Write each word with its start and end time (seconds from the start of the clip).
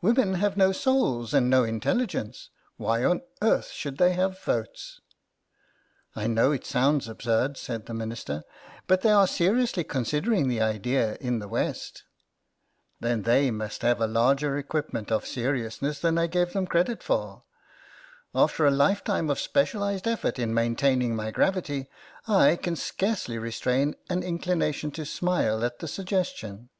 Women 0.00 0.36
have 0.36 0.56
no 0.56 0.72
souls 0.72 1.34
and 1.34 1.50
no 1.50 1.62
intelligence; 1.62 2.48
why 2.78 3.04
on 3.04 3.20
earth 3.42 3.68
should 3.72 3.98
they 3.98 4.14
have 4.14 4.42
votes?"" 4.42 5.02
I 6.16 6.26
know 6.26 6.50
it 6.50 6.64
sounds 6.64 7.08
absurd," 7.08 7.58
said 7.58 7.84
the 7.84 7.92
Minister," 7.92 8.44
but 8.86 9.02
they 9.02 9.10
are 9.10 9.26
seriously 9.26 9.84
considering 9.84 10.48
the 10.48 10.62
idea 10.62 11.16
in 11.20 11.40
the 11.40 11.46
West."" 11.46 12.04
Then 13.00 13.24
they 13.24 13.50
must 13.50 13.82
have 13.82 14.00
a 14.00 14.06
larger 14.06 14.56
equipment 14.56 15.12
of 15.12 15.26
seriousness 15.26 15.98
than 16.00 16.16
I 16.16 16.26
gave 16.26 16.54
them 16.54 16.66
credit 16.66 17.02
for. 17.02 17.42
After 18.34 18.64
a 18.64 18.70
lifetime 18.70 19.28
of 19.28 19.38
specialised 19.38 20.08
effort 20.08 20.38
in 20.38 20.54
main 20.54 20.74
taining 20.74 21.10
my 21.10 21.30
gravity 21.30 21.86
I 22.26 22.56
can 22.56 22.76
scarcely 22.76 23.36
restrain 23.36 23.94
an 24.08 24.22
inclination 24.22 24.90
to 24.92 25.04
smile 25.04 25.62
at 25.62 25.80
the 25.80 25.86
suggestion. 25.86 26.70